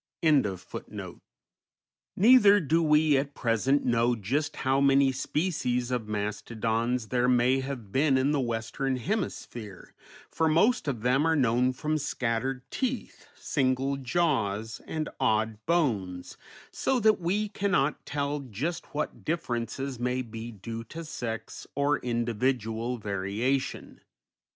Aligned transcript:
_Neither 2.15 2.59
do 2.59 2.81
we 2.81 3.17
at 3.17 3.35
present 3.35 3.85
know 3.85 4.15
just 4.15 4.55
how 4.55 4.81
many 4.81 5.11
species 5.11 5.91
of 5.91 6.07
mastodons 6.07 7.09
there 7.09 7.27
may 7.27 7.59
have 7.59 7.91
been 7.91 8.17
in 8.17 8.31
the 8.31 8.39
Western 8.39 8.95
Hemisphere, 8.95 9.93
for 10.27 10.49
most 10.49 10.87
of 10.87 11.03
them 11.03 11.27
are 11.27 11.35
known 11.35 11.71
from 11.71 11.99
scattered 11.99 12.63
teeth, 12.71 13.27
single 13.37 13.95
jaws, 13.95 14.81
and 14.87 15.07
odd 15.19 15.63
bones, 15.67 16.35
so 16.71 16.99
that 16.99 17.19
we 17.21 17.47
cannot 17.49 18.03
tell 18.03 18.39
just 18.39 18.95
what 18.95 19.23
differences 19.23 19.99
may 19.99 20.23
be 20.23 20.51
due 20.51 20.83
to 20.85 21.05
sex 21.05 21.67
or 21.75 21.99
individual 21.99 22.97
variation. 22.97 24.01